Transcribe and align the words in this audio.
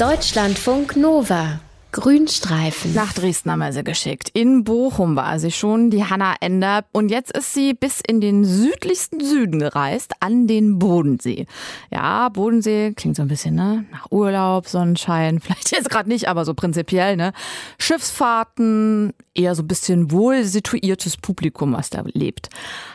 Deutschlandfunk 0.00 0.96
Nova 0.96 1.60
Grünstreifen. 1.92 2.94
Nach 2.94 3.12
Dresden 3.12 3.50
haben 3.50 3.58
wir 3.58 3.72
sie 3.72 3.82
geschickt. 3.82 4.30
In 4.32 4.64
Bochum 4.64 5.16
war 5.16 5.38
sie 5.38 5.50
schon, 5.50 5.90
die 5.90 6.04
Hanna 6.04 6.34
Ender. 6.40 6.84
Und 6.92 7.10
jetzt 7.10 7.36
ist 7.36 7.52
sie 7.52 7.74
bis 7.74 8.00
in 8.06 8.20
den 8.20 8.44
südlichsten 8.44 9.20
Süden 9.20 9.58
gereist, 9.58 10.12
an 10.20 10.46
den 10.46 10.78
Bodensee. 10.78 11.46
Ja, 11.90 12.28
Bodensee 12.28 12.92
klingt 12.92 13.16
so 13.16 13.22
ein 13.22 13.28
bisschen, 13.28 13.54
ne? 13.54 13.84
Nach 13.90 14.06
Urlaub, 14.10 14.68
Sonnenschein. 14.68 15.40
Vielleicht 15.40 15.72
jetzt 15.72 15.90
gerade 15.90 16.08
nicht, 16.08 16.28
aber 16.28 16.44
so 16.44 16.54
prinzipiell, 16.54 17.16
ne? 17.16 17.32
Schiffsfahrten, 17.78 19.12
eher 19.34 19.54
so 19.54 19.62
ein 19.62 19.68
bisschen 19.68 20.10
wohl 20.12 20.44
situiertes 20.44 21.16
Publikum, 21.16 21.72
was 21.72 21.90
da 21.90 22.02
lebt. 22.12 22.50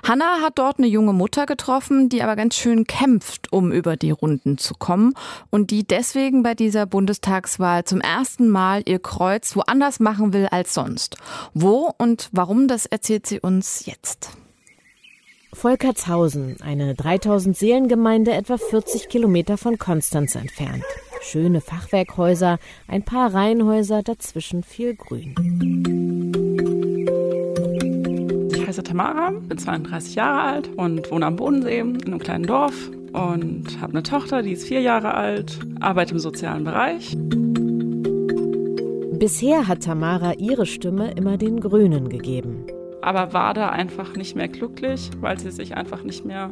Hanna 0.07 0.41
hat 0.41 0.57
dort 0.57 0.77
eine 0.77 0.87
junge 0.87 1.13
Mutter 1.13 1.45
getroffen, 1.45 2.07
die 2.09 2.23
aber 2.23 2.35
ganz 2.35 2.55
schön 2.55 2.85
kämpft, 2.85 3.51
um 3.51 3.71
über 3.71 3.97
die 3.97 4.11
Runden 4.11 4.57
zu 4.57 4.73
kommen. 4.75 5.13
Und 5.49 5.71
die 5.71 5.85
deswegen 5.85 6.43
bei 6.43 6.53
dieser 6.53 6.85
Bundestagswahl 6.85 7.83
zum 7.83 7.99
ersten 7.99 8.49
Mal 8.49 8.84
ihr 8.85 8.99
Kreuz 8.99 9.55
woanders 9.55 9.99
machen 9.99 10.33
will 10.33 10.47
als 10.47 10.73
sonst. 10.73 11.17
Wo 11.53 11.91
und 11.97 12.29
warum, 12.31 12.67
das 12.67 12.85
erzählt 12.85 13.27
sie 13.27 13.39
uns 13.39 13.85
jetzt. 13.85 14.31
Volkertshausen, 15.55 16.57
eine 16.61 16.95
3000 16.95 17.57
Seelengemeinde 17.57 18.33
etwa 18.33 18.57
40 18.57 19.07
Kilometer 19.07 19.57
von 19.57 19.77
Konstanz 19.77 20.35
entfernt. 20.35 20.83
Schöne 21.21 21.61
Fachwerkhäuser, 21.61 22.59
ein 22.87 23.03
paar 23.03 23.33
Reihenhäuser, 23.33 24.03
dazwischen 24.03 24.63
viel 24.63 24.95
Grün. 24.95 25.33
Ich 28.53 28.67
heiße 28.67 28.83
Tamara, 28.83 29.31
bin 29.31 29.57
32 29.57 30.15
Jahre 30.15 30.41
alt 30.41 30.67
und 30.75 31.09
wohne 31.09 31.25
am 31.25 31.37
Bodensee 31.37 31.79
in 31.79 32.03
einem 32.05 32.19
kleinen 32.19 32.45
Dorf 32.45 32.91
und 33.13 33.79
habe 33.79 33.93
eine 33.93 34.03
Tochter, 34.03 34.43
die 34.43 34.51
ist 34.51 34.67
vier 34.67 34.81
Jahre 34.81 35.13
alt, 35.13 35.59
arbeite 35.79 36.11
im 36.11 36.19
sozialen 36.19 36.65
Bereich. 36.65 37.15
Bisher 39.25 39.67
hat 39.67 39.81
Tamara 39.81 40.33
ihre 40.33 40.67
Stimme 40.67 41.09
immer 41.13 41.35
den 41.37 41.59
Grünen 41.59 42.09
gegeben. 42.09 42.67
Aber 43.01 43.33
war 43.33 43.55
da 43.55 43.69
einfach 43.69 44.15
nicht 44.15 44.35
mehr 44.35 44.47
glücklich, 44.47 45.09
weil 45.19 45.39
sie 45.39 45.49
sich 45.49 45.75
einfach 45.75 46.03
nicht 46.03 46.25
mehr 46.25 46.51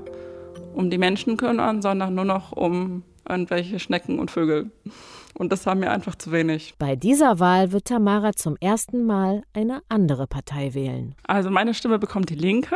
um 0.74 0.90
die 0.90 0.98
Menschen 0.98 1.38
kümmern, 1.38 1.84
sondern 1.84 2.16
nur 2.16 2.26
noch 2.26 2.52
um 2.52 3.04
irgendwelche 3.30 3.78
Schnecken 3.78 4.18
und 4.18 4.32
Vögel. 4.32 4.72
Und 5.36 5.52
das 5.52 5.68
war 5.68 5.76
mir 5.76 5.92
einfach 5.92 6.16
zu 6.16 6.32
wenig. 6.32 6.74
Bei 6.80 6.96
dieser 6.96 7.40
Wahl 7.40 7.72
wird 7.74 7.86
Tamara 7.86 8.34
zum 8.34 8.58
ersten 8.60 9.06
Mal 9.06 9.44
eine 9.54 9.84
andere 9.88 10.26
Partei 10.26 10.74
wählen. 10.74 11.14
Also 11.28 11.52
meine 11.52 11.76
Stimme 11.76 12.00
bekommt 12.00 12.32
die 12.32 12.34
Linke, 12.34 12.76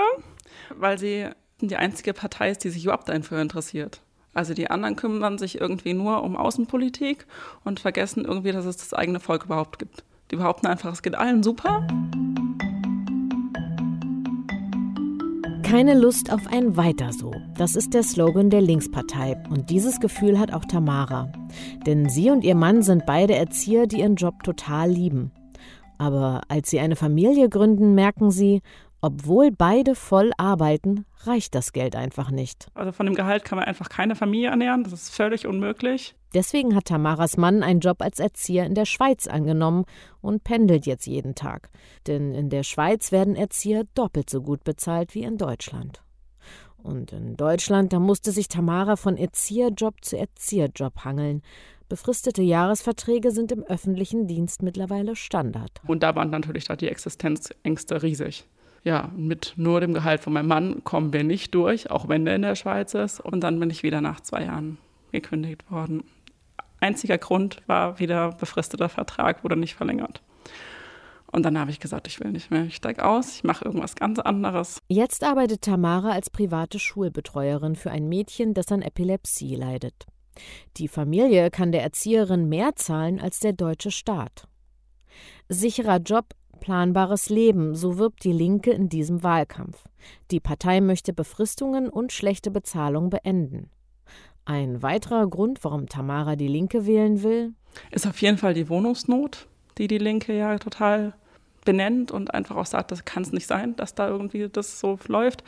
weil 0.77 0.99
sie 0.99 1.25
die 1.59 1.75
einzige 1.75 2.13
Partei 2.13 2.51
ist, 2.51 2.63
die 2.63 2.69
sich 2.69 2.83
überhaupt 2.83 3.09
dafür 3.09 3.41
interessiert. 3.41 4.03
Also 4.37 4.53
die 4.53 4.69
anderen 4.69 4.95
kümmern 4.95 5.39
sich 5.39 5.59
irgendwie 5.59 5.95
nur 5.95 6.21
um 6.21 6.37
Außenpolitik 6.37 7.25
und 7.63 7.79
vergessen 7.79 8.23
irgendwie, 8.23 8.51
dass 8.51 8.65
es 8.65 8.77
das 8.77 8.93
eigene 8.93 9.19
Volk 9.19 9.45
überhaupt 9.45 9.79
gibt. 9.79 10.03
Die 10.29 10.35
behaupten 10.35 10.67
einfach, 10.67 10.93
es 10.93 11.01
geht 11.01 11.15
allen 11.15 11.41
super. 11.41 11.87
Keine 15.63 15.97
Lust 15.97 16.31
auf 16.31 16.41
ein 16.51 16.77
Weiter 16.77 17.13
so. 17.13 17.31
Das 17.57 17.75
ist 17.75 17.95
der 17.95 18.03
Slogan 18.03 18.51
der 18.51 18.61
Linkspartei. 18.61 19.43
Und 19.49 19.71
dieses 19.71 19.99
Gefühl 19.99 20.37
hat 20.37 20.53
auch 20.53 20.65
Tamara. 20.65 21.31
Denn 21.87 22.07
sie 22.07 22.29
und 22.29 22.43
ihr 22.43 22.55
Mann 22.55 22.83
sind 22.83 23.07
beide 23.07 23.33
Erzieher, 23.33 23.87
die 23.87 24.01
ihren 24.01 24.17
Job 24.17 24.43
total 24.43 24.91
lieben. 24.91 25.31
Aber 25.97 26.41
als 26.47 26.69
sie 26.69 26.79
eine 26.79 26.95
Familie 26.95 27.49
gründen, 27.49 27.95
merken 27.95 28.29
sie, 28.29 28.61
obwohl 29.01 29.51
beide 29.51 29.93
voll 29.93 30.31
arbeiten, 30.37 31.05
reicht 31.21 31.53
das 31.53 31.71
Geld 31.71 31.95
einfach 31.95 32.31
nicht. 32.31 32.67
Also 32.73 32.91
von 32.91 33.05
dem 33.05 33.15
Gehalt 33.15 33.45
kann 33.45 33.57
man 33.57 33.67
einfach 33.67 33.89
keine 33.89 34.15
Familie 34.15 34.49
ernähren. 34.49 34.83
Das 34.83 34.93
ist 34.93 35.09
völlig 35.09 35.45
unmöglich. 35.45 36.15
Deswegen 36.33 36.75
hat 36.75 36.85
Tamaras 36.85 37.37
Mann 37.37 37.63
einen 37.63 37.79
Job 37.79 38.01
als 38.01 38.19
Erzieher 38.19 38.65
in 38.65 38.73
der 38.73 38.85
Schweiz 38.85 39.27
angenommen 39.27 39.85
und 40.21 40.43
pendelt 40.43 40.85
jetzt 40.85 41.05
jeden 41.05 41.35
Tag. 41.35 41.69
Denn 42.07 42.33
in 42.33 42.49
der 42.49 42.63
Schweiz 42.63 43.11
werden 43.11 43.35
Erzieher 43.35 43.83
doppelt 43.93 44.29
so 44.29 44.41
gut 44.41 44.63
bezahlt 44.63 45.13
wie 45.13 45.23
in 45.23 45.37
Deutschland. 45.37 46.01
Und 46.77 47.11
in 47.11 47.37
Deutschland, 47.37 47.93
da 47.93 47.99
musste 47.99 48.31
sich 48.31 48.47
Tamara 48.47 48.95
von 48.95 49.17
Erzieherjob 49.17 50.03
zu 50.03 50.17
Erzieherjob 50.17 51.05
hangeln. 51.05 51.43
Befristete 51.87 52.41
Jahresverträge 52.41 53.31
sind 53.31 53.51
im 53.51 53.63
öffentlichen 53.63 54.27
Dienst 54.27 54.63
mittlerweile 54.63 55.15
Standard. 55.15 55.71
Und 55.85 56.03
da 56.03 56.15
waren 56.15 56.29
natürlich 56.29 56.65
da 56.65 56.75
die 56.75 56.89
Existenzängste 56.89 58.01
riesig 58.03 58.45
ja, 58.87 59.11
mit 59.17 59.53
nur 59.57 59.81
dem 59.81 59.93
Gehalt 59.93 60.21
von 60.21 60.31
meinem 60.31 60.47
Mann 60.47 60.83
kommen 60.85 61.11
wir 61.11 61.25
nicht 61.25 61.53
durch, 61.53 61.91
auch 61.91 62.07
wenn 62.07 62.23
der 62.23 62.37
in 62.37 62.41
der 62.41 62.55
Schweiz 62.55 62.93
ist. 62.93 63.19
Und 63.19 63.41
dann 63.41 63.59
bin 63.59 63.69
ich 63.69 63.83
wieder 63.83 63.99
nach 63.99 64.21
zwei 64.21 64.45
Jahren 64.45 64.77
gekündigt 65.11 65.69
worden. 65.69 66.05
Einziger 66.79 67.17
Grund 67.17 67.61
war 67.67 67.99
wieder 67.99 68.31
befristeter 68.31 68.87
Vertrag, 68.87 69.43
wurde 69.43 69.57
nicht 69.57 69.75
verlängert. 69.75 70.21
Und 71.29 71.43
dann 71.43 71.59
habe 71.59 71.69
ich 71.69 71.81
gesagt, 71.81 72.07
ich 72.07 72.21
will 72.21 72.31
nicht 72.31 72.49
mehr. 72.49 72.63
Ich 72.63 72.77
steige 72.77 73.03
aus, 73.03 73.35
ich 73.35 73.43
mache 73.43 73.65
irgendwas 73.65 73.95
ganz 73.95 74.19
anderes. 74.19 74.79
Jetzt 74.87 75.25
arbeitet 75.25 75.63
Tamara 75.63 76.11
als 76.11 76.29
private 76.29 76.79
Schulbetreuerin 76.79 77.75
für 77.75 77.91
ein 77.91 78.07
Mädchen, 78.07 78.53
das 78.53 78.71
an 78.71 78.81
Epilepsie 78.81 79.55
leidet. 79.55 80.05
Die 80.77 80.87
Familie 80.87 81.51
kann 81.51 81.73
der 81.73 81.83
Erzieherin 81.83 82.47
mehr 82.47 82.77
zahlen 82.77 83.19
als 83.19 83.41
der 83.41 83.51
deutsche 83.51 83.91
Staat. 83.91 84.47
Sicherer 85.49 85.97
Job, 85.97 86.33
planbares 86.57 87.29
Leben, 87.29 87.75
so 87.75 87.97
wirbt 87.97 88.23
die 88.23 88.33
Linke 88.33 88.71
in 88.71 88.89
diesem 88.89 89.23
Wahlkampf. 89.23 89.83
Die 90.31 90.39
Partei 90.39 90.81
möchte 90.81 91.13
Befristungen 91.13 91.89
und 91.89 92.11
schlechte 92.11 92.51
Bezahlung 92.51 93.09
beenden. 93.09 93.69
Ein 94.45 94.81
weiterer 94.81 95.27
Grund, 95.27 95.63
warum 95.63 95.87
Tamara 95.87 96.35
die 96.35 96.47
Linke 96.47 96.85
wählen 96.85 97.23
will, 97.23 97.53
ist 97.91 98.07
auf 98.07 98.21
jeden 98.21 98.37
Fall 98.37 98.53
die 98.53 98.69
Wohnungsnot, 98.69 99.47
die 99.77 99.87
die 99.87 99.97
Linke 99.97 100.35
ja 100.35 100.57
total 100.57 101.13
benennt 101.65 102.11
und 102.11 102.33
einfach 102.33 102.55
auch 102.55 102.65
sagt, 102.65 102.91
das 102.91 103.05
kann 103.05 103.23
es 103.23 103.33
nicht 103.33 103.45
sein, 103.45 103.75
dass 103.75 103.93
da 103.93 104.07
irgendwie 104.07 104.47
das 104.47 104.79
so 104.79 104.97
läuft. 105.07 105.43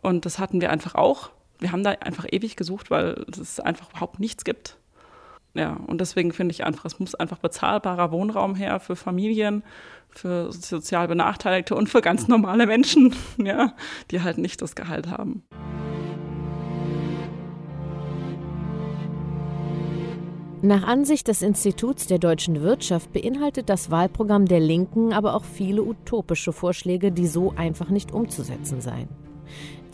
Und 0.00 0.24
das 0.24 0.38
hatten 0.38 0.60
wir 0.60 0.70
einfach 0.70 0.94
auch. 0.94 1.30
Wir 1.58 1.72
haben 1.72 1.82
da 1.82 1.90
einfach 1.90 2.26
ewig 2.30 2.54
gesucht, 2.54 2.90
weil 2.90 3.24
es 3.38 3.58
einfach 3.58 3.90
überhaupt 3.90 4.20
nichts 4.20 4.44
gibt. 4.44 4.78
Ja, 5.56 5.78
und 5.86 6.00
deswegen 6.00 6.32
finde 6.32 6.52
ich 6.52 6.64
einfach, 6.64 6.84
es 6.84 7.00
muss 7.00 7.14
einfach 7.14 7.38
bezahlbarer 7.38 8.12
Wohnraum 8.12 8.54
her 8.54 8.78
für 8.78 8.94
Familien, 8.94 9.62
für 10.10 10.52
sozial 10.52 11.08
Benachteiligte 11.08 11.74
und 11.74 11.88
für 11.88 12.02
ganz 12.02 12.28
normale 12.28 12.66
Menschen, 12.66 13.14
ja, 13.42 13.72
die 14.10 14.22
halt 14.22 14.38
nicht 14.38 14.60
das 14.60 14.74
Gehalt 14.74 15.08
haben. 15.08 15.44
Nach 20.62 20.82
Ansicht 20.82 21.28
des 21.28 21.42
Instituts 21.42 22.06
der 22.06 22.18
deutschen 22.18 22.60
Wirtschaft 22.60 23.12
beinhaltet 23.12 23.68
das 23.68 23.90
Wahlprogramm 23.90 24.46
der 24.46 24.60
Linken 24.60 25.12
aber 25.12 25.34
auch 25.34 25.44
viele 25.44 25.82
utopische 25.82 26.52
Vorschläge, 26.52 27.12
die 27.12 27.26
so 27.26 27.54
einfach 27.56 27.88
nicht 27.88 28.12
umzusetzen 28.12 28.80
seien. 28.80 29.25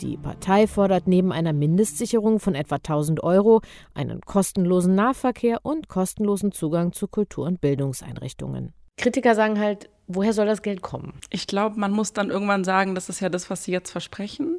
Die 0.01 0.17
Partei 0.17 0.67
fordert 0.67 1.07
neben 1.07 1.31
einer 1.31 1.53
Mindestsicherung 1.53 2.39
von 2.39 2.55
etwa 2.55 2.75
1000 2.75 3.23
Euro 3.23 3.61
einen 3.93 4.21
kostenlosen 4.21 4.95
Nahverkehr 4.95 5.59
und 5.63 5.87
kostenlosen 5.87 6.51
Zugang 6.51 6.91
zu 6.91 7.07
Kultur- 7.07 7.45
und 7.45 7.61
Bildungseinrichtungen. 7.61 8.73
Kritiker 8.97 9.35
sagen 9.35 9.59
halt, 9.59 9.89
woher 10.07 10.33
soll 10.33 10.45
das 10.45 10.61
Geld 10.61 10.81
kommen? 10.81 11.13
Ich 11.29 11.47
glaube, 11.47 11.79
man 11.79 11.91
muss 11.91 12.13
dann 12.13 12.29
irgendwann 12.29 12.63
sagen, 12.63 12.95
das 12.95 13.09
ist 13.09 13.19
ja 13.19 13.29
das, 13.29 13.49
was 13.49 13.63
sie 13.63 13.71
jetzt 13.71 13.91
versprechen. 13.91 14.57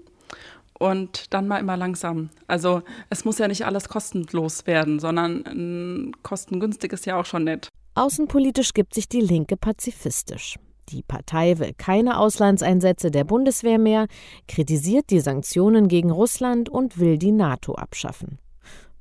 Und 0.77 1.33
dann 1.33 1.47
mal 1.47 1.59
immer 1.59 1.77
langsam. 1.77 2.31
Also 2.49 2.83
es 3.09 3.25
muss 3.25 3.39
ja 3.39 3.47
nicht 3.47 3.65
alles 3.65 3.89
kostenlos 3.89 4.67
werden, 4.67 4.99
sondern 4.99 6.13
kostengünstig 6.25 6.93
ist 6.93 7.07
ja 7.07 7.19
auch 7.19 7.27
schon 7.27 7.45
nett. 7.45 7.69
Außenpolitisch 7.95 8.73
gibt 8.75 8.93
sich 8.95 9.09
die 9.09 9.21
Linke 9.21 9.57
pazifistisch. 9.57 10.57
Die 10.91 11.03
Partei 11.03 11.59
will 11.59 11.73
keine 11.77 12.19
Auslandseinsätze 12.19 13.11
der 13.11 13.25
Bundeswehr 13.25 13.79
mehr, 13.79 14.07
kritisiert 14.49 15.11
die 15.11 15.21
Sanktionen 15.21 15.89
gegen 15.89 16.11
Russland 16.11 16.69
und 16.69 16.99
will 16.99 17.19
die 17.19 17.33
NATO 17.33 17.75
abschaffen. 17.75 18.39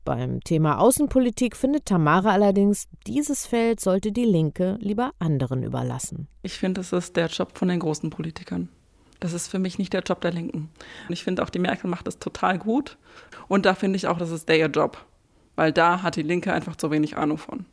Beim 0.05 0.41
Thema 0.41 0.79
Außenpolitik 0.79 1.55
findet 1.55 1.85
Tamara 1.85 2.31
allerdings, 2.31 2.89
dieses 3.07 3.45
Feld 3.45 3.79
sollte 3.79 4.11
die 4.11 4.25
Linke 4.25 4.77
lieber 4.81 5.11
anderen 5.19 5.63
überlassen. 5.63 6.27
Ich 6.41 6.57
finde, 6.57 6.81
es 6.81 6.91
ist 6.91 7.15
der 7.15 7.27
Job 7.27 7.57
von 7.57 7.69
den 7.69 7.79
großen 7.79 8.09
Politikern. 8.09 8.67
Das 9.21 9.31
ist 9.31 9.47
für 9.47 9.59
mich 9.59 9.79
nicht 9.79 9.93
der 9.93 10.01
Job 10.01 10.19
der 10.19 10.33
Linken. 10.33 10.69
Und 11.07 11.13
ich 11.13 11.23
finde 11.23 11.41
auch, 11.41 11.49
die 11.49 11.59
Merkel 11.59 11.89
macht 11.89 12.07
es 12.09 12.19
total 12.19 12.59
gut. 12.59 12.97
Und 13.47 13.65
da 13.65 13.73
finde 13.73 13.95
ich 13.95 14.07
auch, 14.07 14.17
das 14.17 14.31
ist 14.31 14.49
der 14.49 14.57
ihr 14.57 14.67
Job. 14.67 15.05
Weil 15.55 15.71
da 15.71 16.01
hat 16.01 16.17
die 16.17 16.23
Linke 16.23 16.51
einfach 16.51 16.75
zu 16.75 16.91
wenig 16.91 17.15
Ahnung 17.15 17.37
von. 17.37 17.65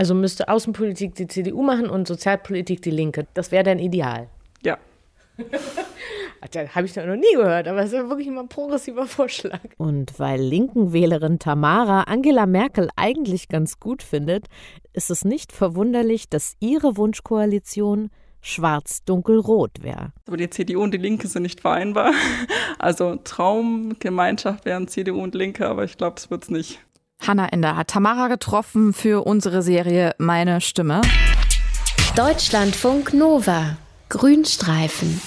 Also 0.00 0.14
müsste 0.14 0.48
Außenpolitik 0.48 1.14
die 1.14 1.26
CDU 1.26 1.62
machen 1.62 1.90
und 1.90 2.08
Sozialpolitik 2.08 2.80
die 2.80 2.90
Linke. 2.90 3.26
Das 3.34 3.52
wäre 3.52 3.64
dann 3.64 3.78
ideal. 3.78 4.28
Ja. 4.64 4.78
Das 6.50 6.74
habe 6.74 6.86
ich 6.86 6.96
noch 6.96 7.04
nie 7.16 7.34
gehört, 7.34 7.68
aber 7.68 7.82
es 7.82 7.92
ist 7.92 8.08
wirklich 8.08 8.26
immer 8.26 8.40
ein 8.40 8.48
progressiver 8.48 9.06
Vorschlag. 9.06 9.60
Und 9.76 10.18
weil 10.18 10.40
Linken-Wählerin 10.40 11.38
Tamara 11.38 12.04
Angela 12.04 12.46
Merkel 12.46 12.88
eigentlich 12.96 13.48
ganz 13.48 13.78
gut 13.78 14.02
findet, 14.02 14.46
ist 14.94 15.10
es 15.10 15.26
nicht 15.26 15.52
verwunderlich, 15.52 16.30
dass 16.30 16.56
ihre 16.58 16.96
Wunschkoalition 16.96 18.08
schwarz-dunkel-rot 18.40 19.82
wäre. 19.82 20.14
Aber 20.26 20.38
die 20.38 20.48
CDU 20.48 20.82
und 20.82 20.94
die 20.94 20.98
Linke 20.98 21.28
sind 21.28 21.42
nicht 21.42 21.60
vereinbar. 21.60 22.14
Also 22.78 23.16
Traumgemeinschaft 23.16 24.64
wären 24.64 24.88
CDU 24.88 25.22
und 25.22 25.34
Linke, 25.34 25.68
aber 25.68 25.84
ich 25.84 25.98
glaube, 25.98 26.16
es 26.16 26.30
wird 26.30 26.44
es 26.44 26.50
nicht. 26.50 26.80
Hanna 27.26 27.48
Ender 27.48 27.76
hat 27.76 27.88
Tamara 27.88 28.28
getroffen 28.28 28.92
für 28.92 29.26
unsere 29.26 29.62
Serie 29.62 30.14
Meine 30.18 30.60
Stimme. 30.60 31.02
Deutschlandfunk 32.16 33.12
Nova. 33.12 33.76
Grünstreifen. 34.08 35.20